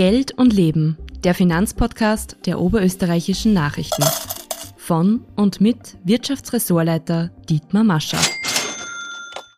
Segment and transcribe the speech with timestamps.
[0.00, 4.02] Geld und Leben, der Finanzpodcast der oberösterreichischen Nachrichten.
[4.78, 8.16] Von und mit Wirtschaftsressortleiter Dietmar Mascher.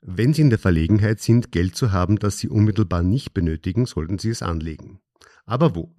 [0.03, 4.19] Wenn Sie in der Verlegenheit sind, Geld zu haben, das Sie unmittelbar nicht benötigen, sollten
[4.19, 4.99] Sie es anlegen.
[5.47, 5.95] Aber wo?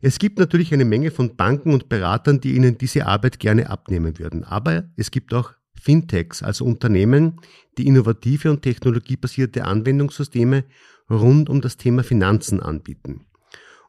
[0.00, 4.16] Es gibt natürlich eine Menge von Banken und Beratern, die Ihnen diese Arbeit gerne abnehmen
[4.20, 4.44] würden.
[4.44, 7.40] Aber es gibt auch Fintechs, also Unternehmen,
[7.78, 10.66] die innovative und technologiebasierte Anwendungssysteme
[11.10, 13.26] rund um das Thema Finanzen anbieten.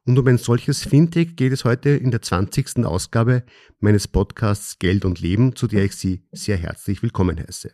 [0.05, 2.85] Und um ein solches Fintech geht es heute in der 20.
[2.85, 3.43] Ausgabe
[3.79, 7.71] meines Podcasts Geld und Leben, zu der ich Sie sehr herzlich willkommen heiße.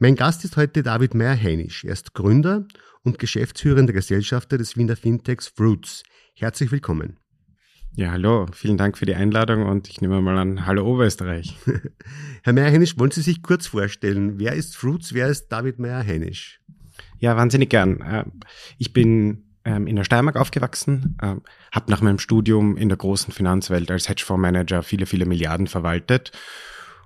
[0.00, 1.84] Mein Gast ist heute David Meyer-Heinisch.
[1.84, 2.66] Er ist Gründer
[3.04, 6.02] und geschäftsführender Gesellschafter des Wiener Fintechs Fruits.
[6.34, 7.16] Herzlich willkommen.
[7.94, 11.54] Ja, hallo, vielen Dank für die Einladung und ich nehme mal an, hallo Oberösterreich.
[12.42, 16.60] Herr Meyer-Heinisch, wollen Sie sich kurz vorstellen, wer ist Fruits, wer ist David Meyer-Heinisch?
[17.18, 18.00] Ja, wahnsinnig gern.
[18.00, 18.24] Äh,
[18.78, 21.42] ich bin ähm, in der Steiermark aufgewachsen, ähm,
[21.72, 26.32] habe nach meinem Studium in der großen Finanzwelt als Hedgefondsmanager viele, viele Milliarden verwaltet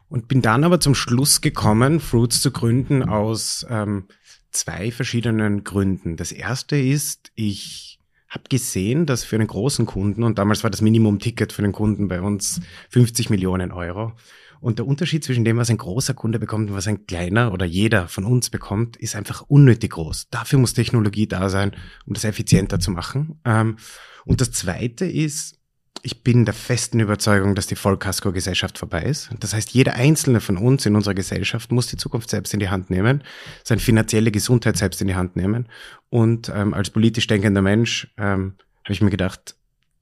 [0.08, 4.05] und bin dann aber zum Schluss gekommen, Fruits zu gründen aus ähm,
[4.50, 6.16] zwei verschiedenen Gründen.
[6.16, 10.80] Das erste ist, ich habe gesehen, dass für einen großen Kunden, und damals war das
[10.80, 14.12] Minimum-Ticket für den Kunden bei uns 50 Millionen Euro,
[14.60, 17.66] und der Unterschied zwischen dem, was ein großer Kunde bekommt und was ein kleiner oder
[17.66, 20.28] jeder von uns bekommt, ist einfach unnötig groß.
[20.30, 21.72] Dafür muss Technologie da sein,
[22.06, 23.41] um das effizienter zu machen.
[23.44, 23.77] Ähm,
[24.24, 25.58] und das Zweite ist,
[26.02, 29.30] ich bin der festen Überzeugung, dass die Vollkasko-Gesellschaft vorbei ist.
[29.41, 32.68] Das heißt, jeder einzelne von uns in unserer Gesellschaft muss die Zukunft selbst in die
[32.68, 33.22] Hand nehmen,
[33.62, 35.66] seine finanzielle Gesundheit selbst in die Hand nehmen.
[36.11, 39.56] Und ähm, als politisch denkender Mensch ähm, habe ich mir gedacht,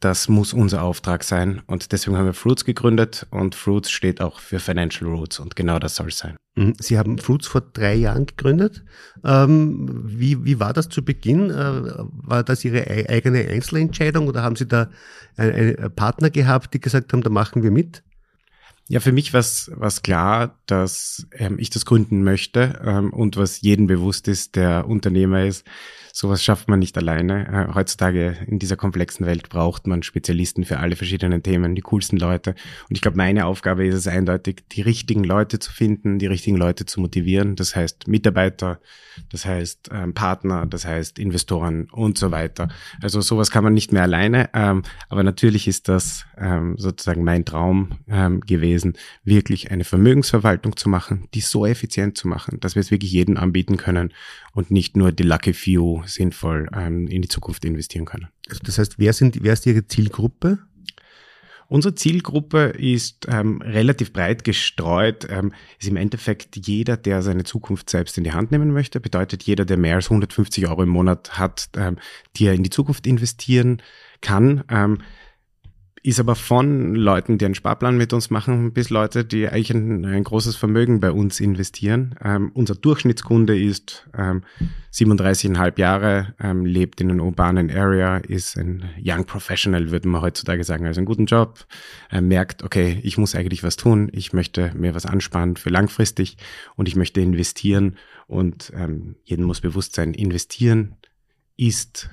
[0.05, 1.63] das muss unser Auftrag sein.
[1.67, 5.79] Und deswegen haben wir Fruits gegründet und Fruits steht auch für Financial Roots und genau
[5.79, 6.37] das soll es sein.
[6.57, 6.75] Mhm.
[6.79, 8.85] Sie haben Fruits vor drei Jahren gegründet.
[9.25, 11.51] Ähm, wie, wie war das zu Beginn?
[11.51, 14.91] Äh, war das Ihre eigene Einzelentscheidung oder haben Sie da
[15.37, 18.03] einen Partner gehabt, die gesagt haben, da machen wir mit?
[18.89, 23.61] Ja, für mich war es klar, dass ähm, ich das gründen möchte ähm, und was
[23.61, 25.65] jedem bewusst ist, der Unternehmer ist,
[26.13, 27.69] sowas schafft man nicht alleine.
[27.71, 32.19] Äh, heutzutage in dieser komplexen Welt braucht man Spezialisten für alle verschiedenen Themen, die coolsten
[32.19, 32.55] Leute.
[32.89, 36.57] Und ich glaube, meine Aufgabe ist es eindeutig, die richtigen Leute zu finden, die richtigen
[36.57, 37.57] Leute zu motivieren.
[37.57, 38.79] Das heißt Mitarbeiter,
[39.31, 42.69] das heißt ähm, Partner, das heißt Investoren und so weiter.
[43.01, 44.51] Also sowas kann man nicht mehr alleine.
[44.55, 48.95] Ähm, aber natürlich ist das ähm, sozusagen mein Traum ähm, gewesen,
[49.25, 53.37] wirklich eine Vermögensverwaltung zu machen, die so effizient zu machen, dass wir es wirklich jedem
[53.37, 54.13] anbieten können
[54.53, 58.29] und nicht nur die Lucky Few sinnvoll ähm, in die Zukunft investieren können.
[58.49, 60.59] Also das heißt, wer, sind, wer ist Ihre Zielgruppe?
[61.73, 65.27] Unsere Zielgruppe ist ähm, relativ breit gestreut.
[65.31, 69.01] Ähm, ist im Endeffekt jeder, der seine Zukunft selbst in die Hand nehmen möchte.
[69.01, 71.97] Bedeutet jeder, der mehr als 150 Euro im Monat hat, ähm,
[72.37, 73.81] die er in die Zukunft investieren
[74.21, 74.65] kann.
[74.69, 74.99] Ähm,
[76.05, 80.05] ist aber von Leuten, die einen Sparplan mit uns machen, bis Leute, die eigentlich ein,
[80.05, 82.17] ein großes Vermögen bei uns investieren.
[82.25, 84.43] Ähm, unser Durchschnittskunde ist ähm,
[84.93, 90.65] 37,5 Jahre, ähm, lebt in einer urbanen Area, ist ein Young Professional, würde man heutzutage
[90.65, 91.67] sagen, also einen guten Job,
[92.11, 96.37] äh, merkt, okay, ich muss eigentlich was tun, ich möchte mir was ansparen für langfristig
[96.75, 97.97] und ich möchte investieren
[98.27, 100.97] und ähm, jedem muss bewusst sein, investieren
[101.57, 102.11] ist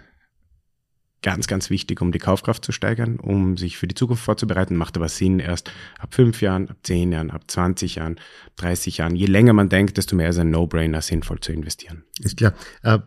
[1.22, 4.96] ganz, ganz wichtig, um die Kaufkraft zu steigern, um sich für die Zukunft vorzubereiten, macht
[4.96, 8.20] aber Sinn erst ab fünf Jahren, ab zehn Jahren, ab 20 Jahren,
[8.58, 9.16] 30 Jahren.
[9.16, 12.04] Je länger man denkt, desto mehr ist ein No-Brainer sinnvoll zu investieren.
[12.20, 12.54] Ist klar.
[12.84, 13.00] Äh,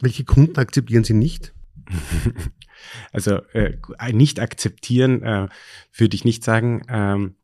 [0.00, 1.54] welche Kunden akzeptieren Sie nicht?
[3.12, 3.76] also äh,
[4.12, 5.48] nicht akzeptieren äh,
[5.94, 6.82] würde ich nicht sagen.
[6.88, 7.34] Ähm,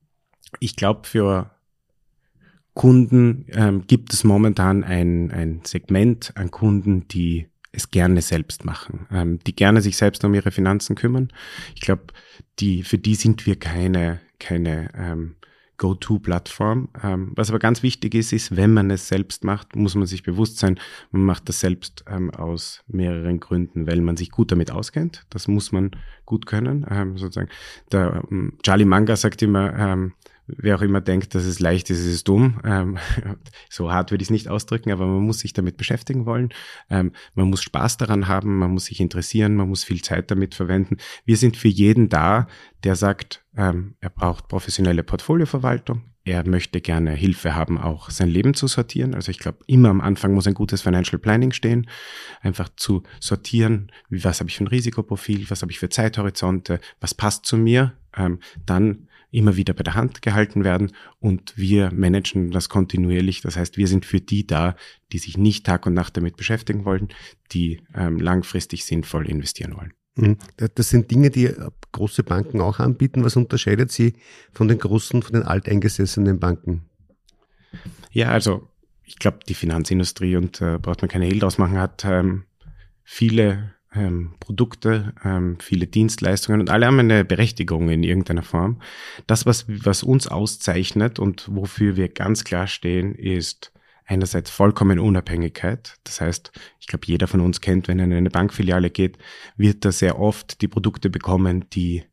[0.61, 1.51] ich glaube, für
[2.75, 9.07] Kunden ähm, gibt es momentan ein, ein Segment an Kunden, die es gerne selbst machen,
[9.11, 11.29] ähm, die gerne sich selbst um ihre Finanzen kümmern.
[11.75, 12.05] Ich glaube,
[12.59, 15.37] die, für die sind wir keine, keine ähm,
[15.79, 16.89] Go-To-Plattform.
[17.03, 20.23] Ähm, was aber ganz wichtig ist, ist, wenn man es selbst macht, muss man sich
[20.23, 20.79] bewusst sein,
[21.11, 25.27] man macht das selbst ähm, aus mehreren Gründen, weil man sich gut damit auskennt.
[25.31, 25.91] Das muss man
[26.25, 26.87] gut können.
[26.89, 27.51] Ähm, sozusagen.
[27.93, 30.13] Der ähm, Charlie Manga sagt immer, ähm,
[30.47, 32.61] wer auch immer denkt, dass es leicht ist, ist es dumm.
[32.65, 32.99] Ähm,
[33.71, 36.51] so hart würde ich es nicht ausdrücken, aber man muss sich damit beschäftigen wollen.
[36.91, 40.55] Ähm, man muss Spaß daran haben, man muss sich interessieren, man muss viel Zeit damit
[40.55, 40.97] verwenden.
[41.25, 42.47] Wir sind für jeden da,
[42.85, 46.03] der sagt, ähm, er braucht professionelle Portfolioverwaltung.
[46.25, 49.15] Er möchte gerne Hilfe haben, auch sein Leben zu sortieren.
[49.15, 51.89] Also ich glaube, immer am Anfang muss ein gutes Financial Planning stehen.
[52.41, 57.15] Einfach zu sortieren, was habe ich für ein Risikoprofil, was habe ich für Zeithorizonte, was
[57.15, 57.93] passt zu mir.
[58.17, 59.07] Ähm, dann
[59.37, 63.43] immer wieder bei der Hand gehalten werden und wir managen das kontinuierlich.
[63.43, 64.77] Das heißt, wir sind für die da,
[65.13, 67.09] die sich nicht Tag und Nacht damit beschäftigen wollen,
[67.53, 69.93] die ähm, langfristig sinnvoll investieren wollen.
[70.15, 70.39] Mhm.
[70.75, 71.51] Das sind Dinge, die
[71.93, 73.25] große Banken auch anbieten.
[73.25, 74.15] Was unterscheidet sie
[74.53, 76.87] von den großen, von den alteingesessenen Banken?
[78.11, 78.67] Ja, also
[79.05, 82.45] ich glaube, die Finanzindustrie, und äh, braucht man keine Hehl draus machen, hat ähm,
[83.05, 88.81] viele ähm, Produkte, ähm, viele Dienstleistungen und alle haben eine Berechtigung in irgendeiner Form.
[89.27, 93.73] Das, was, was uns auszeichnet und wofür wir ganz klar stehen, ist
[94.05, 95.97] einerseits vollkommen Unabhängigkeit.
[96.05, 99.19] Das heißt, ich glaube, jeder von uns kennt, wenn er in eine Bankfiliale geht,
[99.57, 102.05] wird er sehr oft die Produkte bekommen, die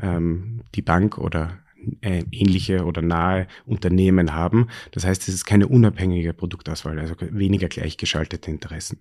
[0.00, 1.58] ähm, die Bank oder
[2.00, 4.68] äh, ähnliche oder nahe Unternehmen haben.
[4.92, 9.00] Das heißt, es ist keine unabhängige Produktauswahl, also weniger gleichgeschaltete Interessen.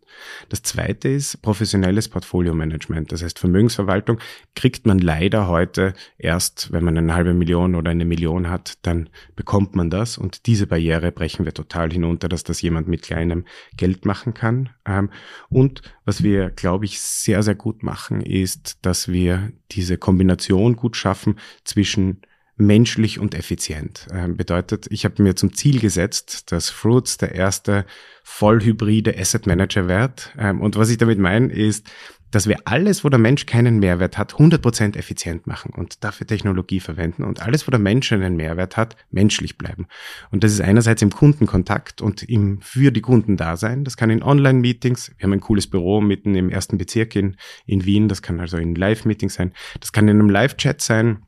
[0.50, 3.12] Das zweite ist professionelles Portfolio-Management.
[3.12, 4.20] Das heißt, Vermögensverwaltung
[4.56, 9.10] kriegt man leider heute erst, wenn man eine halbe Million oder eine Million hat, dann
[9.36, 13.46] bekommt man das und diese Barriere brechen wir total hinunter, dass das jemand mit kleinem
[13.78, 14.70] Geld machen kann.
[14.86, 15.10] Ähm,
[15.50, 20.96] und was wir, glaube ich, sehr, sehr gut machen, ist, dass wir diese Kombination gut
[20.96, 22.22] schaffen zwischen
[22.60, 24.08] menschlich und effizient.
[24.14, 27.86] Ähm, bedeutet, ich habe mir zum Ziel gesetzt, dass Fruits der erste
[28.24, 30.34] vollhybride Asset Manager wird.
[30.38, 31.90] Ähm, und was ich damit meine, ist,
[32.32, 36.80] dass wir alles, wo der Mensch keinen Mehrwert hat, 100% effizient machen und dafür Technologie
[36.80, 39.88] verwenden und alles, wo der Mensch einen Mehrwert hat, menschlich bleiben.
[40.32, 43.84] Und das ist einerseits im Kundenkontakt und im für die Kunden da sein.
[43.84, 47.36] Das kann in Online-Meetings, wir haben ein cooles Büro mitten im ersten Bezirk in,
[47.66, 51.24] in Wien, das kann also in Live-Meetings sein, das kann in einem Live-Chat sein,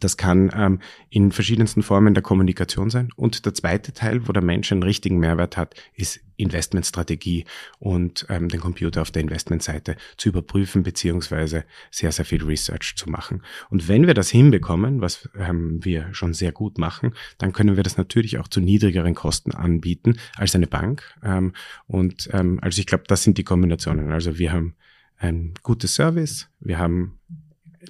[0.00, 3.10] das kann ähm, in verschiedensten Formen der Kommunikation sein.
[3.16, 7.46] Und der zweite Teil, wo der Mensch einen richtigen Mehrwert hat, ist Investmentstrategie
[7.78, 13.08] und ähm, den Computer auf der Investmentseite zu überprüfen beziehungsweise sehr, sehr viel Research zu
[13.08, 13.42] machen.
[13.70, 17.82] Und wenn wir das hinbekommen, was ähm, wir schon sehr gut machen, dann können wir
[17.82, 21.02] das natürlich auch zu niedrigeren Kosten anbieten als eine Bank.
[21.24, 21.54] Ähm,
[21.86, 24.12] und ähm, also ich glaube, das sind die Kombinationen.
[24.12, 24.74] Also wir haben
[25.16, 27.18] ein gutes Service, wir haben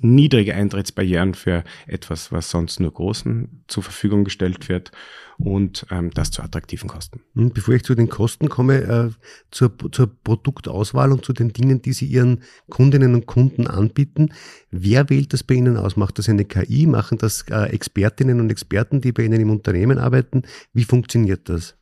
[0.02, 4.92] niedrige Eintrittsbarrieren für etwas, was sonst nur Großen zur Verfügung gestellt wird
[5.38, 7.20] und ähm, das zu attraktiven Kosten.
[7.34, 9.10] Hm, bevor ich zu den Kosten komme, äh,
[9.50, 14.32] zur, zur Produktauswahl und zu den Dingen, die Sie Ihren Kundinnen und Kunden anbieten,
[14.70, 15.96] wer wählt das bei Ihnen aus?
[15.96, 16.86] Macht das eine KI?
[16.86, 20.42] Machen das äh, Expertinnen und Experten, die bei Ihnen im Unternehmen arbeiten?
[20.72, 21.76] Wie funktioniert das?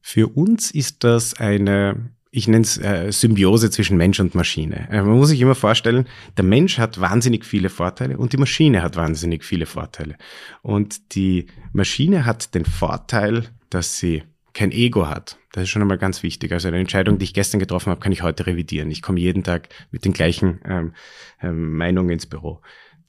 [0.00, 4.88] Für uns ist das eine ich nenne es äh, Symbiose zwischen Mensch und Maschine.
[4.90, 6.08] Äh, man muss sich immer vorstellen,
[6.38, 10.16] der Mensch hat wahnsinnig viele Vorteile und die Maschine hat wahnsinnig viele Vorteile.
[10.62, 14.22] Und die Maschine hat den Vorteil, dass sie
[14.54, 15.38] kein Ego hat.
[15.52, 16.52] Das ist schon einmal ganz wichtig.
[16.52, 18.90] Also eine Entscheidung, die ich gestern getroffen habe, kann ich heute revidieren.
[18.90, 20.94] Ich komme jeden Tag mit den gleichen ähm,
[21.42, 22.62] ähm, Meinungen ins Büro.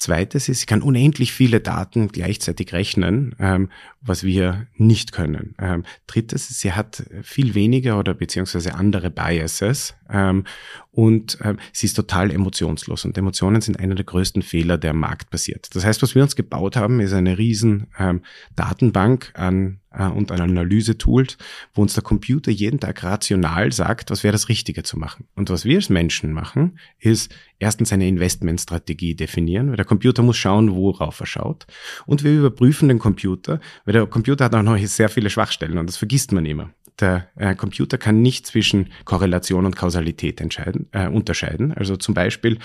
[0.03, 3.69] Zweites ist, sie kann unendlich viele Daten gleichzeitig rechnen, ähm,
[4.01, 5.55] was wir nicht können.
[5.59, 10.44] Ähm, drittes, sie hat viel weniger oder beziehungsweise andere Biases ähm,
[10.91, 13.05] und ähm, sie ist total emotionslos.
[13.05, 15.73] Und Emotionen sind einer der größten Fehler, der am Markt passiert.
[15.73, 18.21] Das heißt, was wir uns gebaut haben, ist eine riesen ähm,
[18.57, 21.28] Datenbank an äh, und ein Analysetool,
[21.74, 25.28] wo uns der Computer jeden Tag rational sagt, was wäre das Richtige zu machen.
[25.36, 30.38] Und was wir als Menschen machen, ist erstens eine Investmentstrategie definieren, weil der Computer muss
[30.38, 31.66] schauen, worauf er schaut.
[32.06, 35.88] Und wir überprüfen den Computer, weil der Computer hat auch noch sehr viele Schwachstellen und
[35.88, 41.07] das vergisst man immer der äh, Computer kann nicht zwischen Korrelation und Kausalität entscheiden, äh,
[41.07, 41.73] unterscheiden.
[41.73, 42.59] Also zum Beispiel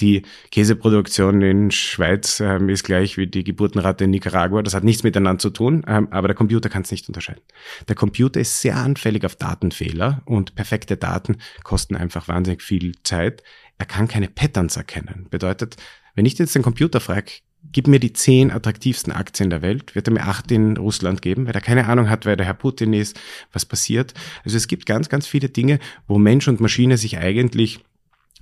[0.00, 4.62] die Käseproduktion in Schweiz ähm, ist gleich wie die Geburtenrate in Nicaragua.
[4.62, 7.42] Das hat nichts miteinander zu tun, ähm, aber der Computer kann es nicht unterscheiden.
[7.88, 13.42] Der Computer ist sehr anfällig auf Datenfehler und perfekte Daten kosten einfach wahnsinnig viel Zeit.
[13.78, 15.26] Er kann keine Patterns erkennen.
[15.30, 15.76] Bedeutet,
[16.14, 17.32] wenn ich jetzt den Computer frage,
[17.72, 21.46] gib mir die zehn attraktivsten Aktien der Welt, wird er mir acht in Russland geben,
[21.46, 23.18] weil er keine Ahnung hat, wer der Herr Putin ist,
[23.52, 24.14] was passiert.
[24.44, 27.80] Also es gibt ganz, ganz viele Dinge, wo Mensch und Maschine sich eigentlich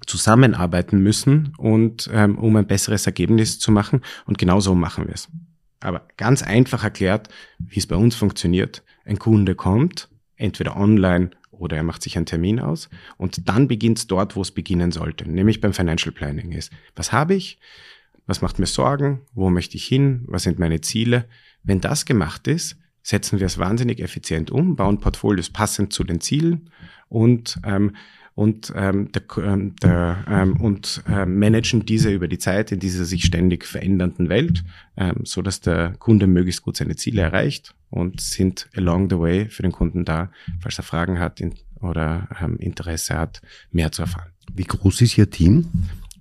[0.06, 4.00] zusammenarbeiten müssen und ähm, um ein besseres Ergebnis zu machen.
[4.26, 5.28] Und genau so machen wir es.
[5.80, 8.82] Aber ganz einfach erklärt, wie es bei uns funktioniert.
[9.04, 11.30] Ein Kunde kommt, entweder online
[11.62, 14.92] oder er macht sich einen Termin aus und dann beginnt es dort, wo es beginnen
[14.92, 16.72] sollte, nämlich beim Financial Planning ist.
[16.94, 17.58] Was habe ich?
[18.26, 21.26] was macht mir Sorgen, wo möchte ich hin, was sind meine Ziele.
[21.62, 26.20] Wenn das gemacht ist, setzen wir es wahnsinnig effizient um, bauen Portfolios passend zu den
[26.20, 26.70] Zielen
[27.08, 27.96] und ähm,
[28.34, 33.04] und ähm, der, ähm, der, ähm, und äh, managen diese über die Zeit in dieser
[33.04, 34.64] sich ständig verändernden Welt,
[34.96, 39.48] ähm, so dass der Kunde möglichst gut seine Ziele erreicht und sind along the way
[39.48, 44.02] für den Kunden da, falls er Fragen hat in, oder ähm, Interesse hat, mehr zu
[44.02, 44.30] erfahren.
[44.54, 45.68] Wie groß ist Ihr Team?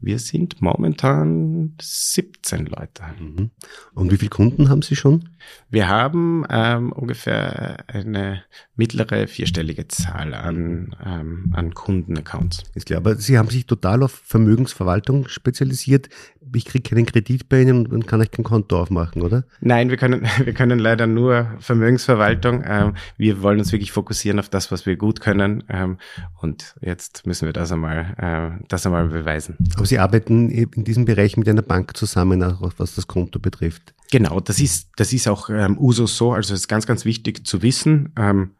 [0.01, 3.03] Wir sind momentan 17 Leute.
[3.19, 3.51] Mhm.
[3.93, 5.29] Und wie viele Kunden haben Sie schon?
[5.69, 8.43] Wir haben ähm, ungefähr eine
[8.75, 12.63] mittlere vierstellige Zahl an, ähm, an Kundenaccounts.
[12.73, 16.09] Ist klar, aber Sie haben sich total auf Vermögensverwaltung spezialisiert.
[16.53, 19.43] Ich kriege keinen Kredit bei Ihnen und kann euch kein Konto aufmachen, oder?
[19.59, 22.63] Nein, wir können, wir können leider nur Vermögensverwaltung.
[22.65, 25.63] Ähm, wir wollen uns wirklich fokussieren auf das, was wir gut können.
[25.69, 25.97] Ähm,
[26.41, 29.57] und jetzt müssen wir das einmal, äh, das einmal beweisen.
[29.75, 33.93] Aber Sie arbeiten in diesem Bereich mit einer Bank zusammen, auch was das Konto betrifft.
[34.09, 36.31] Genau, das ist, das ist auch ähm, Usus so.
[36.31, 38.13] Also es ist ganz, ganz wichtig zu wissen.
[38.17, 38.51] Ähm,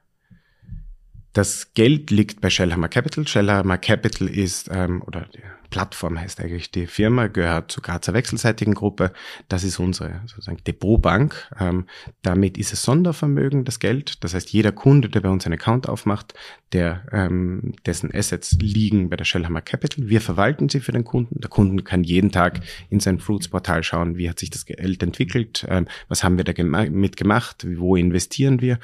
[1.34, 3.28] das Geld liegt bei Shellhammer Capital.
[3.28, 5.40] Shellhammer Capital ist, ähm, oder die
[5.72, 9.14] Plattform heißt eigentlich die Firma, gehört zur Grazer Wechselseitigen Gruppe.
[9.48, 11.50] Das ist unsere sozusagen Depotbank.
[11.60, 11.88] Ähm,
[12.22, 14.24] damit ist es Sondervermögen, das Geld.
[14.24, 16.34] Das heißt, jeder Kunde, der bei uns einen Account aufmacht,
[16.74, 20.10] der, ähm, dessen Assets liegen bei der Shellhammer Capital.
[20.10, 21.40] Wir verwalten sie für den Kunden.
[21.40, 22.60] Der Kunde kann jeden Tag
[22.90, 26.52] in sein Fruits-Portal schauen, wie hat sich das Geld entwickelt, ähm, was haben wir da
[26.90, 28.80] mitgemacht, wo investieren wir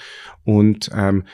[0.46, 1.26] und ähm,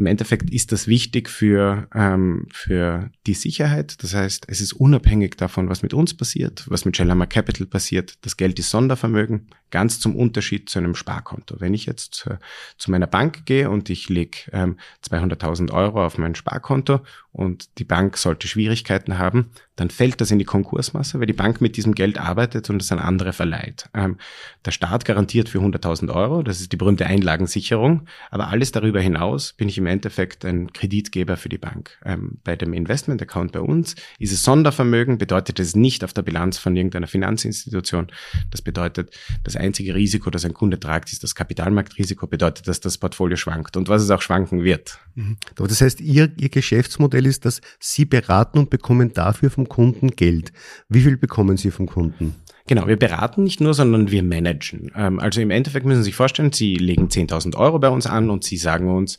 [0.00, 4.02] im Endeffekt ist das wichtig für, ähm, für die Sicherheit.
[4.02, 8.14] Das heißt, es ist unabhängig davon, was mit uns passiert, was mit Shellhammer Capital passiert.
[8.22, 11.60] Das Geld ist Sondervermögen, ganz zum Unterschied zu einem Sparkonto.
[11.60, 12.38] Wenn ich jetzt äh,
[12.78, 17.00] zu meiner Bank gehe und ich lege ähm, 200.000 Euro auf mein Sparkonto
[17.32, 21.60] und die Bank sollte Schwierigkeiten haben, dann fällt das in die Konkursmasse, weil die Bank
[21.60, 23.88] mit diesem Geld arbeitet und es an andere verleiht.
[23.94, 24.18] Ähm,
[24.64, 29.54] der Staat garantiert für 100.000 Euro, das ist die berühmte Einlagensicherung, aber alles darüber hinaus
[29.54, 31.98] bin ich im Endeffekt ein Kreditgeber für die Bank.
[32.04, 36.58] Ähm, bei dem Investment-Account bei uns ist es Sondervermögen, bedeutet es nicht auf der Bilanz
[36.58, 38.08] von irgendeiner Finanzinstitution.
[38.50, 42.98] Das bedeutet, das einzige Risiko, das ein Kunde tragt, ist das Kapitalmarktrisiko, bedeutet, dass das
[42.98, 44.98] Portfolio schwankt und was es auch schwanken wird.
[45.14, 45.36] Mhm.
[45.54, 50.52] Das heißt, Ihr, Ihr Geschäftsmodell ist, dass Sie beraten und bekommen dafür vom Kunden Geld.
[50.88, 52.34] Wie viel bekommen Sie vom Kunden?
[52.66, 54.92] Genau, wir beraten nicht nur, sondern wir managen.
[54.94, 58.30] Ähm, also im Endeffekt müssen Sie sich vorstellen, Sie legen 10.000 Euro bei uns an
[58.30, 59.16] und Sie sagen uns,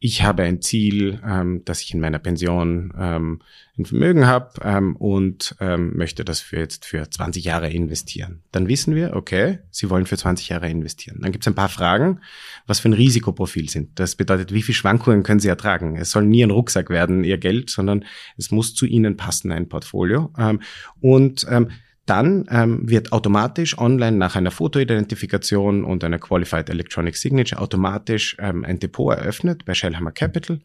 [0.00, 3.40] ich habe ein Ziel, ähm, dass ich in meiner Pension ähm,
[3.76, 8.42] ein Vermögen habe ähm, und ähm, möchte das für jetzt für 20 Jahre investieren.
[8.52, 11.18] Dann wissen wir, okay, Sie wollen für 20 Jahre investieren.
[11.20, 12.20] Dann gibt es ein paar Fragen,
[12.66, 13.98] was für ein Risikoprofil sind.
[13.98, 15.96] Das bedeutet, wie viel Schwankungen können Sie ertragen?
[15.96, 18.04] Es soll nie ein Rucksack werden, Ihr Geld, sondern
[18.36, 20.32] es muss zu Ihnen passen, ein Portfolio.
[20.38, 20.60] Ähm,
[21.00, 21.70] und ähm,
[22.08, 28.64] dann ähm, wird automatisch online nach einer Fotoidentifikation und einer Qualified Electronic Signature automatisch ähm,
[28.64, 30.60] ein Depot eröffnet bei Shellhammer Capital.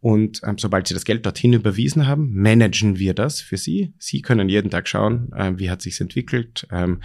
[0.00, 3.92] Und ähm, sobald Sie das Geld dorthin überwiesen haben, managen wir das für Sie.
[3.98, 7.00] Sie können jeden Tag schauen, äh, wie hat sich's entwickelt, ähm, ähm,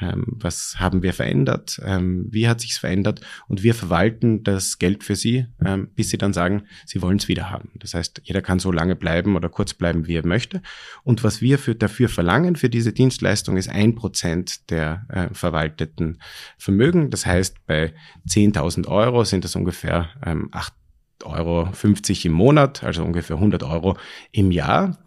[0.00, 5.16] was haben wir verändert, ähm, wie hat sich's verändert und wir verwalten das Geld für
[5.16, 7.70] Sie, ähm, bis Sie dann sagen, Sie wollen es wieder haben.
[7.76, 10.62] Das heißt, jeder kann so lange bleiben oder kurz bleiben, wie er möchte.
[11.02, 16.20] Und was wir für, dafür verlangen für diese Dienstleistung ist ein Prozent der äh, verwalteten
[16.58, 17.10] Vermögen.
[17.10, 17.92] Das heißt, bei
[18.28, 20.72] 10.000 Euro sind das ungefähr ähm, 8
[21.24, 23.96] Euro 50 im Monat, also ungefähr 100 Euro
[24.30, 24.98] im Jahr.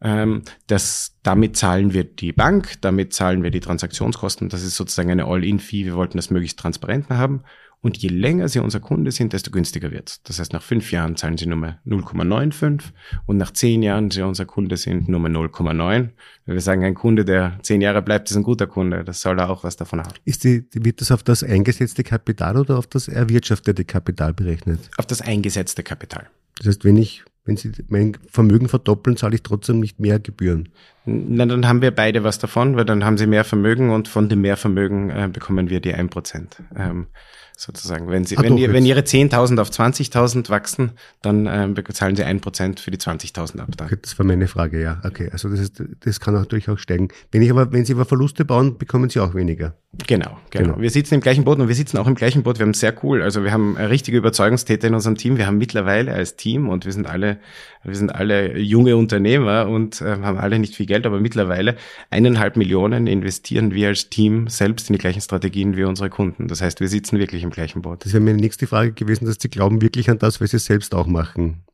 [0.00, 4.48] Ähm, das, damit zahlen wir die Bank, damit zahlen wir die Transaktionskosten.
[4.48, 5.84] Das ist sozusagen eine All-in-Fee.
[5.84, 7.42] Wir wollten das möglichst transparent haben.
[7.82, 10.22] Und je länger Sie unser Kunde sind, desto günstiger wird's.
[10.24, 12.80] Das heißt, nach fünf Jahren zahlen Sie Nummer 0,95
[13.26, 16.08] und nach zehn Jahren Sie unser Kunde sind Nummer 0,9.
[16.46, 19.04] Wir sagen, ein Kunde, der zehn Jahre bleibt, ist ein guter Kunde.
[19.04, 20.14] Das soll er auch was davon haben.
[20.24, 24.90] Ist die, wird das auf das eingesetzte Kapital oder auf das erwirtschaftete Kapital berechnet?
[24.96, 26.26] Auf das eingesetzte Kapital.
[26.58, 30.68] Das heißt, wenn ich wenn Sie mein Vermögen verdoppeln, zahle ich trotzdem nicht mehr Gebühren.
[31.04, 34.28] Na, dann haben wir beide was davon, weil dann haben Sie mehr Vermögen und von
[34.28, 36.62] dem Mehrvermögen äh, bekommen wir die ein Prozent.
[36.76, 37.06] Ähm,
[37.56, 38.08] sozusagen.
[38.08, 42.14] Wenn, Sie, Ach, wenn, doch, ihr, wenn Ihre 10.000 auf 20.000 wachsen, dann ähm, bezahlen
[42.14, 43.68] Sie ein Prozent für die 20.000 ab.
[43.80, 45.00] Okay, das war meine Frage, ja.
[45.04, 47.08] Okay, also das, ist, das kann natürlich auch steigen.
[47.32, 49.74] Wenn, ich aber, wenn Sie aber Verluste bauen, bekommen Sie auch weniger.
[50.06, 50.80] Genau, genau, genau.
[50.80, 52.58] Wir sitzen im gleichen Boot und wir sitzen auch im gleichen Boot.
[52.58, 55.38] Wir haben sehr cool, also wir haben richtige Überzeugungstäter in unserem Team.
[55.38, 57.38] Wir haben mittlerweile als Team und wir sind alle,
[57.82, 61.76] wir sind alle junge Unternehmer und äh, haben alle nicht viel Geld, aber mittlerweile
[62.10, 66.48] eineinhalb Millionen investieren wir als Team selbst in die gleichen Strategien wie unsere Kunden.
[66.48, 68.04] Das heißt, wir sitzen wirklich im gleichen Boot.
[68.04, 70.94] Das wäre meine nächste Frage gewesen, dass Sie glauben wirklich an das, was Sie selbst
[70.94, 71.66] auch machen.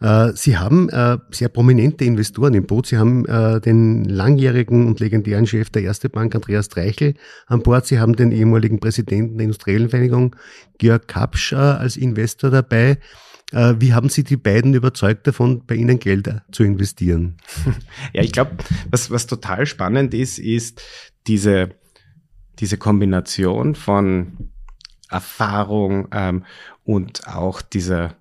[0.00, 2.86] Äh, Sie haben äh, sehr prominente Investoren im Boot.
[2.86, 7.14] Sie haben äh, den langjährigen und legendären Chef der Erste Bank, Andreas Dreichel,
[7.46, 7.86] an Bord.
[7.86, 10.36] Sie haben den ehemaligen Präsidenten der Industriellen Vereinigung,
[10.78, 12.98] Georg Kapsch, als Investor dabei.
[13.50, 17.38] Wie haben Sie die beiden überzeugt davon, bei Ihnen Geld zu investieren?
[18.12, 18.58] Ja, ich glaube,
[18.90, 20.82] was, was total spannend ist, ist
[21.26, 21.70] diese,
[22.58, 24.50] diese Kombination von
[25.10, 26.44] Erfahrung ähm,
[26.84, 28.14] und auch dieser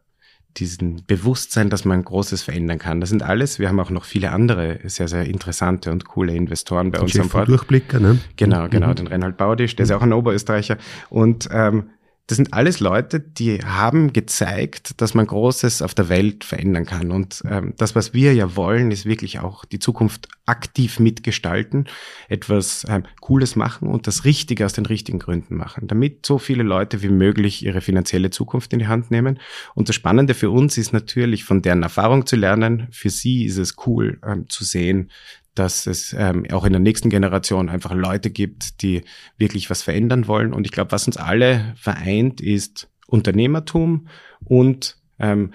[0.59, 2.99] diesen Bewusstsein, dass man Großes verändern kann.
[2.99, 6.91] Das sind alles, wir haben auch noch viele andere sehr, sehr interessante und coole Investoren
[6.91, 7.47] bei uns am Bord.
[7.47, 8.17] Durchblicker, ne?
[8.37, 8.95] Genau, genau, mhm.
[8.95, 10.77] den Reinhold Baudisch, der ist ja auch ein Oberösterreicher.
[11.09, 11.89] Und ähm,
[12.27, 17.11] das sind alles Leute, die haben gezeigt, dass man Großes auf der Welt verändern kann.
[17.11, 21.87] Und ähm, das, was wir ja wollen, ist wirklich auch die Zukunft aktiv mitgestalten,
[22.27, 26.63] etwas ähm, Cooles machen und das Richtige aus den richtigen Gründen machen, damit so viele
[26.63, 29.39] Leute wie möglich ihre finanzielle Zukunft in die Hand nehmen.
[29.73, 32.87] Und das Spannende für uns ist natürlich, von deren Erfahrung zu lernen.
[32.91, 35.11] Für sie ist es cool ähm, zu sehen,
[35.59, 39.03] dass es ähm, auch in der nächsten Generation einfach Leute gibt, die
[39.37, 40.53] wirklich was verändern wollen.
[40.53, 44.07] Und ich glaube, was uns alle vereint, ist Unternehmertum
[44.43, 45.51] und ähm,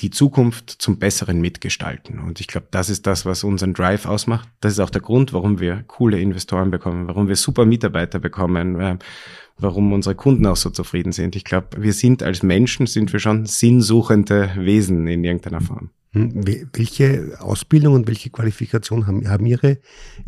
[0.00, 2.18] die Zukunft zum Besseren mitgestalten.
[2.20, 4.48] Und ich glaube, das ist das, was unseren Drive ausmacht.
[4.60, 8.80] Das ist auch der Grund, warum wir coole Investoren bekommen, warum wir super Mitarbeiter bekommen,
[8.80, 8.98] äh,
[9.58, 11.36] warum unsere Kunden auch so zufrieden sind.
[11.36, 15.90] Ich glaube, wir sind als Menschen, sind wir schon sinnsuchende Wesen in irgendeiner Form.
[16.12, 19.78] Hm, welche Ausbildung und welche Qualifikation haben, haben Ihre,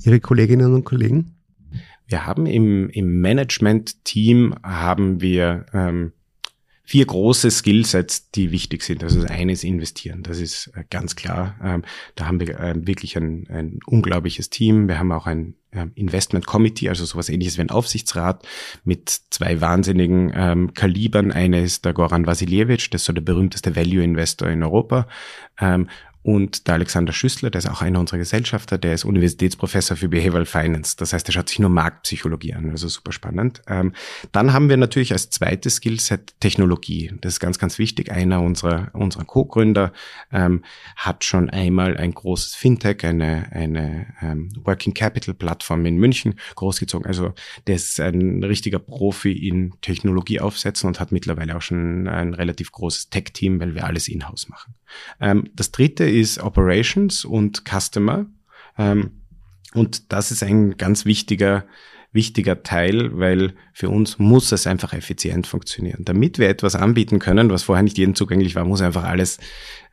[0.04, 1.34] Ihre Kolleginnen und Kollegen?
[2.06, 6.12] Wir haben im, im Management-Team haben wir ähm,
[6.84, 9.04] vier große Skillsets, die wichtig sind.
[9.04, 11.56] Also das eine ist investieren, das ist äh, ganz klar.
[11.62, 11.82] Ähm,
[12.16, 14.88] da haben wir ähm, wirklich ein, ein unglaubliches Team.
[14.88, 18.46] Wir haben auch ein ähm, Investment Committee, also sowas ähnliches wie ein Aufsichtsrat
[18.84, 21.32] mit zwei wahnsinnigen ähm, Kalibern.
[21.32, 25.06] Eine ist der Goran Vasilievich, das ist so der berühmteste Value Investor in Europa.
[25.60, 25.88] Ähm,
[26.22, 30.46] und der Alexander Schüssler, der ist auch einer unserer Gesellschafter, der ist Universitätsprofessor für Behavioral
[30.46, 30.96] Finance.
[30.96, 33.60] Das heißt, er schaut sich nur Marktpsychologie an, also super spannend.
[33.66, 33.92] Ähm,
[34.30, 37.12] dann haben wir natürlich als zweites Skillset Technologie.
[37.20, 38.12] Das ist ganz, ganz wichtig.
[38.12, 39.92] Einer unserer, unserer Co-Gründer
[40.30, 40.62] ähm,
[40.94, 47.06] hat schon einmal ein großes Fintech, eine, eine ähm, Working Capital Plattform in München großgezogen.
[47.06, 47.32] Also
[47.66, 52.70] der ist ein richtiger Profi in Technologie aufsetzen und hat mittlerweile auch schon ein relativ
[52.70, 54.74] großes Tech-Team, weil wir alles in-house machen.
[55.20, 58.26] Ähm, das dritte ist Operations und Customer.
[58.78, 59.22] Ähm,
[59.74, 61.64] und das ist ein ganz wichtiger,
[62.12, 66.04] wichtiger Teil, weil für uns muss es einfach effizient funktionieren.
[66.04, 69.38] Damit wir etwas anbieten können, was vorher nicht jedem zugänglich war, muss einfach alles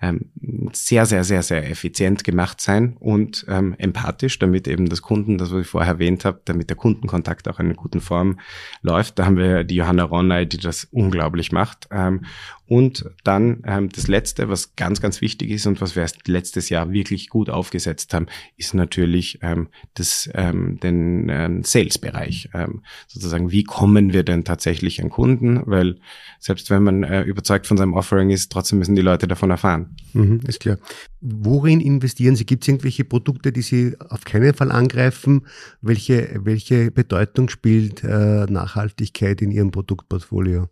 [0.01, 0.29] ähm,
[0.71, 5.51] sehr, sehr, sehr, sehr effizient gemacht sein und ähm, empathisch, damit eben das Kunden, das
[5.51, 8.39] was ich vorher erwähnt habe, damit der Kundenkontakt auch in einer guten Form
[8.81, 9.19] läuft.
[9.19, 11.87] Da haben wir die Johanna Ronay, die das unglaublich macht.
[11.91, 12.25] Ähm,
[12.65, 16.69] und dann ähm, das Letzte, was ganz, ganz wichtig ist und was wir erst letztes
[16.69, 18.27] Jahr wirklich gut aufgesetzt haben,
[18.57, 21.63] ist natürlich ähm, das, ähm, den ähm,
[22.09, 22.49] Sales-Bereich.
[22.53, 25.61] Ähm, sozusagen, wie kommen wir denn tatsächlich an Kunden?
[25.65, 25.99] Weil
[26.39, 29.95] selbst wenn man äh, überzeugt von seinem Offering ist, trotzdem müssen die Leute davon erfahren.
[30.13, 30.77] Mhm, ist klar.
[31.21, 32.45] Worin investieren Sie?
[32.45, 35.45] Gibt es irgendwelche Produkte, die Sie auf keinen Fall angreifen?
[35.81, 40.69] Welche, welche Bedeutung spielt äh, Nachhaltigkeit in Ihrem Produktportfolio?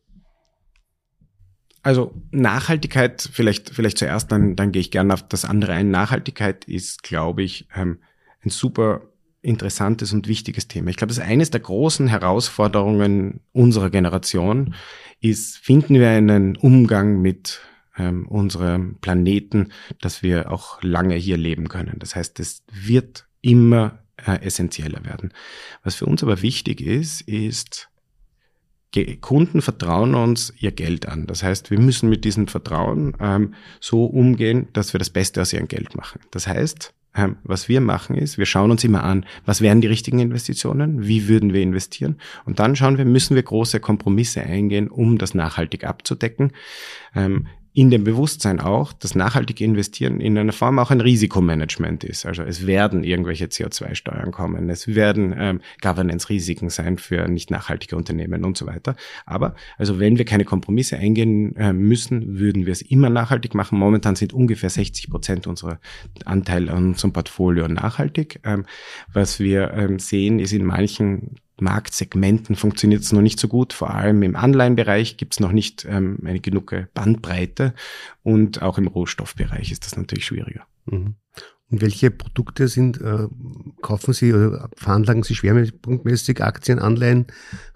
[1.84, 5.90] Also Nachhaltigkeit, vielleicht, vielleicht zuerst, dann, dann gehe ich gerne auf das andere ein.
[5.90, 8.00] Nachhaltigkeit ist, glaube ich, ähm,
[8.44, 9.04] ein super
[9.48, 10.90] interessantes und wichtiges Thema.
[10.90, 14.76] Ich glaube, das ist eines der großen Herausforderungen unserer Generation,
[15.22, 17.62] ist, finden wir einen Umgang mit
[17.98, 19.70] ähm, unserem Planeten,
[20.02, 21.96] dass wir auch lange hier leben können.
[22.00, 25.32] Das heißt, es wird immer äh, essentieller werden.
[25.82, 27.90] Was für uns aber wichtig ist, ist,
[29.22, 31.28] Kunden vertrauen uns ihr Geld an.
[31.28, 35.54] Das heißt, wir müssen mit diesem Vertrauen ähm, so umgehen, dass wir das Beste aus
[35.54, 36.20] ihrem Geld machen.
[36.32, 36.94] Das heißt,
[37.44, 41.28] was wir machen ist, wir schauen uns immer an, was wären die richtigen Investitionen, wie
[41.28, 45.84] würden wir investieren und dann schauen wir, müssen wir große Kompromisse eingehen, um das nachhaltig
[45.84, 46.52] abzudecken.
[47.78, 52.26] In dem Bewusstsein auch, dass nachhaltige Investieren in einer Form auch ein Risikomanagement ist.
[52.26, 58.46] Also es werden irgendwelche CO2-Steuern kommen, es werden ähm, Governance-Risiken sein für nicht nachhaltige Unternehmen
[58.46, 58.96] und so weiter.
[59.28, 63.78] Aber also wenn wir keine Kompromisse eingehen äh, müssen, würden wir es immer nachhaltig machen.
[63.78, 65.80] Momentan sind ungefähr 60 Prozent unserer
[66.26, 68.40] Anteile an unserem Portfolio nachhaltig.
[68.44, 68.66] Ähm,
[69.14, 73.74] was wir ähm, sehen, ist in manchen Marktsegmenten funktioniert es noch nicht so gut.
[73.74, 77.74] Vor allem im Anleihenbereich gibt es noch nicht ähm, eine genug Bandbreite
[78.24, 80.66] und auch im Rohstoffbereich ist das natürlich schwieriger.
[80.86, 81.16] Mhm.
[81.70, 83.28] Und welche Produkte sind, äh,
[83.82, 87.28] kaufen Sie oder veranlagen Sie schwerpunktmäßig Aktien, Anleihen,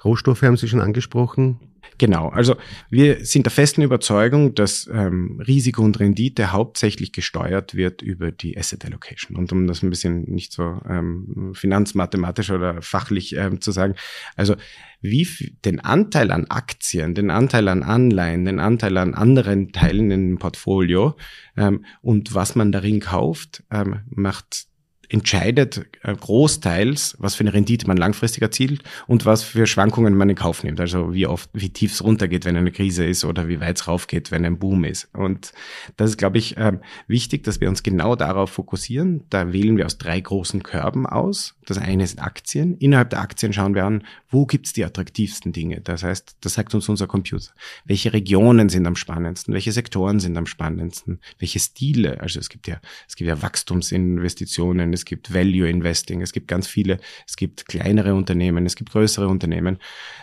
[0.04, 1.60] Rohstoffe haben Sie schon angesprochen?
[1.98, 2.56] Genau, also
[2.90, 8.58] wir sind der festen Überzeugung, dass ähm, Risiko und Rendite hauptsächlich gesteuert wird über die
[8.58, 9.38] Asset Allocation.
[9.38, 13.96] Und um das ein bisschen nicht so ähm, finanzmathematisch oder fachlich ähm, zu sagen,
[14.36, 14.56] also
[15.02, 15.28] wie
[15.66, 21.16] den Anteil an Aktien, den Anteil an Anleihen, den Anteil an anderen Teilen im Portfolio
[21.58, 24.71] ähm, und was man darin kauft, ähm, macht
[25.12, 30.30] entscheidet äh, großteils, was für eine Rendite man langfristig erzielt und was für Schwankungen man
[30.30, 30.80] in Kauf nimmt.
[30.80, 33.88] Also wie oft, wie tief es runtergeht, wenn eine Krise ist oder wie weit es
[33.88, 35.10] raufgeht, wenn ein Boom ist.
[35.14, 35.52] Und
[35.98, 39.26] das ist, glaube ich, ähm, wichtig, dass wir uns genau darauf fokussieren.
[39.30, 41.56] Da wählen wir aus drei großen Körben aus.
[41.66, 42.78] Das eine sind Aktien.
[42.78, 45.82] Innerhalb der Aktien schauen wir an, wo gibt's die attraktivsten Dinge.
[45.82, 47.52] Das heißt, das sagt uns unser Computer.
[47.86, 49.54] Welche Regionen sind am spannendsten?
[49.54, 51.20] Welche Sektoren sind am spannendsten?
[51.38, 52.22] Welche Stile?
[52.22, 56.68] Also es gibt ja, es gibt ja Wachstumsinvestitionen, es gibt Value Investing, es gibt ganz
[56.68, 59.80] viele, es gibt kleinere Unternehmen, es gibt größere Unternehmen.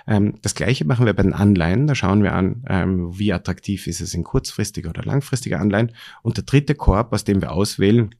[0.06, 1.88] Ähm, das gleiche machen wir bei den Anleihen.
[1.88, 5.92] Da schauen wir an, ähm, wie attraktiv ist es in kurzfristiger oder langfristiger Anleihen.
[6.22, 8.14] Und der dritte Korb, aus dem wir auswählen,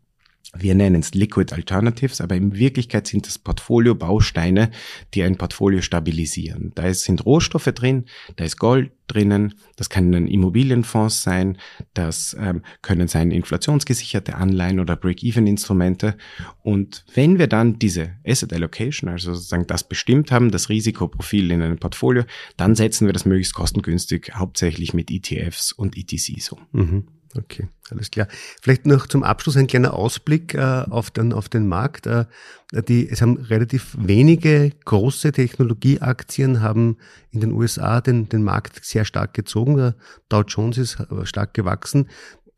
[0.57, 4.71] wir nennen es Liquid Alternatives, aber in Wirklichkeit sind das Portfolio-Bausteine,
[5.13, 6.73] die ein Portfolio stabilisieren.
[6.75, 8.07] Da sind Rohstoffe drin,
[8.37, 11.59] da ist Gold drinnen, das können Immobilienfonds sein,
[11.95, 16.17] das ähm, können sein inflationsgesicherte Anleihen oder Break-Even-Instrumente.
[16.63, 21.63] Und wenn wir dann diese Asset Allocation, also sozusagen das bestimmt haben, das Risikoprofil in
[21.63, 22.25] einem Portfolio,
[22.57, 26.61] dann setzen wir das möglichst kostengünstig hauptsächlich mit ETFs und ETCs um.
[26.73, 27.05] Mhm.
[27.37, 28.27] Okay, alles klar.
[28.63, 32.07] Vielleicht noch zum Abschluss ein kleiner Ausblick äh, auf, den, auf den Markt.
[32.07, 32.25] Äh,
[32.73, 36.97] die, es haben relativ wenige große Technologieaktien haben
[37.31, 39.77] in den USA den, den Markt sehr stark gezogen.
[39.77, 39.95] Der
[40.29, 42.09] Dow Jones ist äh, stark gewachsen.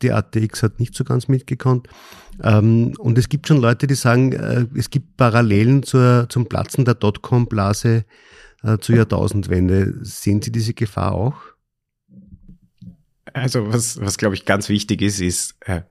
[0.02, 1.83] Die ATX hat nicht so ganz mitgekommen.
[2.42, 6.85] Ähm, und es gibt schon Leute, die sagen, äh, es gibt Parallelen zur, zum Platzen
[6.85, 8.04] der Dotcom-Blase
[8.62, 9.98] äh, zur Jahrtausendwende.
[10.02, 11.35] Sehen Sie diese Gefahr auch?
[13.32, 15.82] Also was, was glaube ich ganz wichtig ist, ist, äh,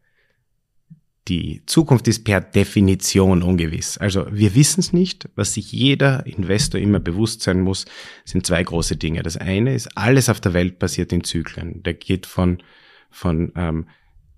[1.28, 3.98] die Zukunft ist per Definition ungewiss.
[3.98, 5.30] Also wir wissen es nicht.
[5.36, 7.86] Was sich jeder Investor immer bewusst sein muss,
[8.26, 9.22] sind zwei große Dinge.
[9.22, 11.84] Das eine ist, alles auf der Welt basiert in Zyklen.
[11.84, 12.64] Der geht von,
[13.12, 13.88] von ähm,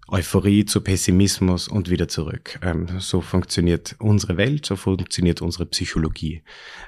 [0.10, 2.60] Euphorie zu Pessimismus und wieder zurück.
[2.62, 6.44] Ähm, so funktioniert unsere Welt, so funktioniert unsere Psychologie.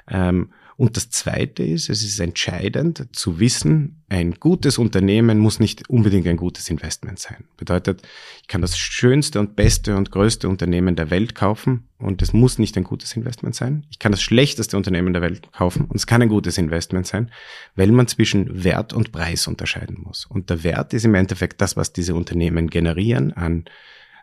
[0.08, 5.88] Ähm, und das Zweite ist, es ist entscheidend zu wissen, ein gutes Unternehmen muss nicht
[5.88, 7.44] unbedingt ein gutes Investment sein.
[7.56, 8.02] Bedeutet,
[8.42, 12.58] ich kann das schönste und beste und größte Unternehmen der Welt kaufen und es muss
[12.58, 13.86] nicht ein gutes Investment sein.
[13.90, 17.30] Ich kann das schlechteste Unternehmen der Welt kaufen und es kann ein gutes Investment sein,
[17.76, 20.26] weil man zwischen Wert und Preis unterscheiden muss.
[20.26, 23.64] Und der Wert ist im Endeffekt das, was diese Unternehmen generieren an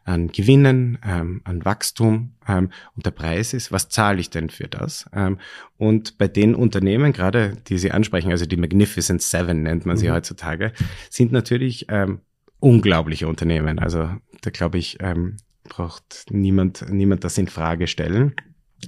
[0.04, 4.68] an Gewinnen, ähm, an Wachstum ähm, und der Preis ist, was zahle ich denn für
[4.68, 5.06] das?
[5.14, 5.38] Ähm,
[5.78, 10.08] und bei den Unternehmen, gerade die Sie ansprechen, also die Magnificent Seven nennt man sie
[10.08, 10.14] mhm.
[10.14, 10.74] heutzutage,
[11.10, 12.22] sind natürlich ähm,
[12.60, 13.80] unglaubliche Unternehmen.
[13.80, 14.10] Also
[14.42, 18.36] da glaube ich, ähm, braucht niemand, niemand das in Frage stellen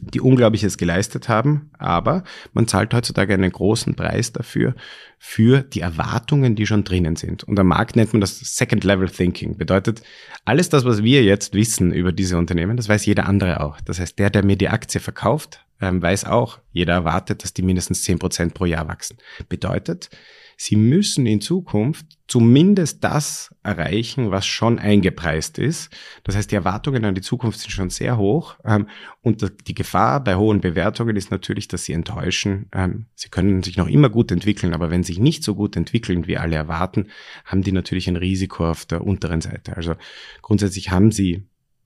[0.01, 4.75] die Unglaubliches geleistet haben, aber man zahlt heutzutage einen großen Preis dafür,
[5.17, 7.43] für die Erwartungen, die schon drinnen sind.
[7.45, 9.57] Und am Markt nennt man das Second Level Thinking.
[9.57, 10.01] Bedeutet,
[10.43, 13.79] alles das, was wir jetzt wissen über diese Unternehmen, das weiß jeder andere auch.
[13.81, 17.61] Das heißt, der, der mir die Aktie verkauft, ähm, weiß auch, jeder erwartet, dass die
[17.61, 19.17] mindestens zehn Prozent pro Jahr wachsen.
[19.49, 20.09] Bedeutet,
[20.57, 25.89] Sie müssen in Zukunft zumindest das erreichen, was schon eingepreist ist.
[26.23, 28.55] Das heißt, die Erwartungen an die Zukunft sind schon sehr hoch.
[28.65, 28.87] Ähm,
[29.21, 32.67] und die Gefahr bei hohen Bewertungen ist natürlich, dass sie enttäuschen.
[32.73, 35.75] Ähm, sie können sich noch immer gut entwickeln, aber wenn sie sich nicht so gut
[35.75, 37.07] entwickeln, wie alle erwarten,
[37.45, 39.77] haben die natürlich ein Risiko auf der unteren Seite.
[39.77, 39.95] Also
[40.41, 41.43] grundsätzlich haben sie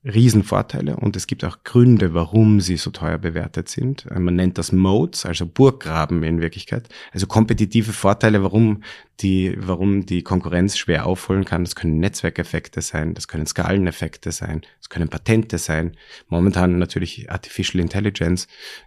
[0.08, 4.06] Riesenvorteile und es gibt auch Gründe, warum sie so teuer bewertet sind.
[4.10, 6.88] Äh, man nennt das Modes, also Burggraben in Wirklichkeit.
[7.12, 8.82] Also kompetitive Vorteile, warum
[9.20, 11.64] die, warum die Konkurrenz schwer aufholen kann.
[11.64, 15.96] Das können Netzwerkeffekte sein, das können Skaleneffekte sein, das können Patente sein.
[16.28, 18.46] Momentan natürlich Artificial Intelligence,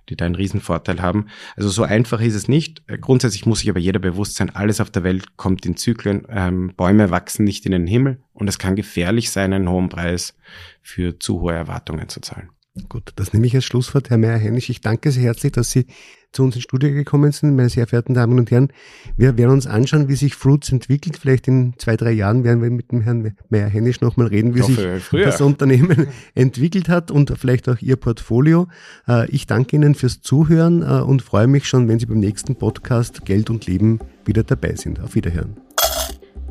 [0.10, 1.28] die da einen Riesenvorteil haben.
[1.56, 2.82] Also so einfach ist es nicht.
[2.88, 6.26] Äh, grundsätzlich muss sich aber jeder bewusst sein, alles auf der Welt kommt in Zyklen.
[6.30, 10.34] Ähm, Bäume wachsen nicht in den Himmel und es kann gefährlich sein, einen hohen Preis
[10.82, 12.50] für zu hohe Erwartungen zu zahlen.
[12.90, 14.72] Gut, das nehme ich als Schlusswort, Herr Meyer-Hennisch.
[14.72, 15.86] Ich danke sehr herzlich, dass Sie
[16.32, 18.74] zu uns ins Studio gekommen sind, meine sehr verehrten Damen und Herren.
[19.16, 21.18] Wir werden uns anschauen, wie sich Fruits entwickelt.
[21.18, 24.94] Vielleicht in zwei, drei Jahren werden wir mit dem Herrn Meyer-Hennisch nochmal reden, wie hoffe,
[24.96, 25.26] sich früher.
[25.26, 28.70] das Unternehmen entwickelt hat und vielleicht auch Ihr Portfolio.
[29.08, 32.56] Äh, ich danke Ihnen fürs Zuhören äh, und freue mich schon, wenn Sie beim nächsten
[32.56, 35.00] Podcast Geld und Leben wieder dabei sind.
[35.00, 35.58] Auf Wiederhören.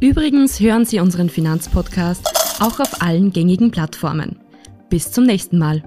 [0.00, 2.26] Übrigens hören Sie unseren Finanzpodcast
[2.60, 4.40] auch auf allen gängigen Plattformen.
[4.88, 5.82] Bis zum nächsten Mal.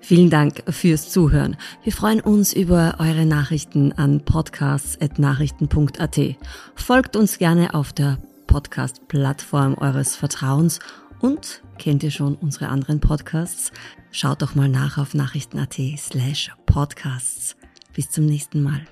[0.00, 1.56] Vielen Dank fürs Zuhören.
[1.82, 6.20] Wir freuen uns über eure Nachrichten an podcasts.nachrichten.at.
[6.74, 10.80] Folgt uns gerne auf der Podcast-Plattform eures Vertrauens
[11.20, 13.72] und kennt ihr schon unsere anderen Podcasts?
[14.10, 17.56] Schaut doch mal nach auf nachrichten.at slash podcasts.
[17.94, 18.82] Bis zum nächsten Mal.